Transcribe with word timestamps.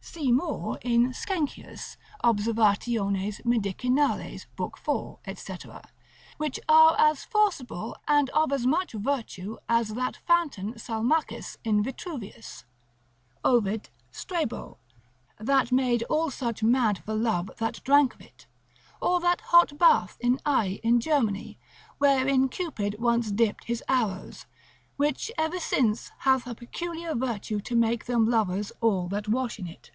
See 0.00 0.32
more 0.32 0.78
in 0.80 1.12
Sckenkius 1.12 1.98
observat. 2.24 2.88
medicinal, 3.44 4.16
lib. 4.16 4.76
4. 4.76 5.18
&c., 5.36 5.56
which 6.38 6.58
are 6.66 6.96
as 6.98 7.24
forcible 7.26 7.94
and 8.08 8.30
of 8.30 8.50
as 8.50 8.66
much 8.66 8.92
virtue 8.92 9.58
as 9.68 9.90
that 9.90 10.16
fountain 10.26 10.72
Salmacis 10.78 11.58
in 11.62 11.82
Vitruvius, 11.84 12.64
Ovid, 13.44 13.90
Strabo, 14.10 14.78
that 15.38 15.70
made 15.70 16.02
all 16.04 16.30
such 16.30 16.62
mad 16.62 17.04
for 17.04 17.14
love 17.14 17.50
that 17.58 17.84
drank 17.84 18.14
of 18.14 18.22
it, 18.22 18.46
or 19.02 19.20
that 19.20 19.42
hot 19.42 19.76
bath 19.76 20.16
at 20.24 20.40
Aix 20.66 20.80
in 20.82 21.00
Germany, 21.00 21.58
wherein 21.98 22.48
Cupid 22.48 22.96
once 22.98 23.30
dipped 23.30 23.64
his 23.64 23.84
arrows, 23.88 24.46
which 24.96 25.30
ever 25.38 25.60
since 25.60 26.10
hath 26.20 26.46
a 26.46 26.54
peculiar 26.56 27.14
virtue 27.14 27.60
to 27.60 27.76
make 27.76 28.06
them 28.06 28.26
lovers 28.26 28.72
all 28.80 29.06
that 29.08 29.28
wash 29.28 29.58
in 29.60 29.68
it. 29.68 29.92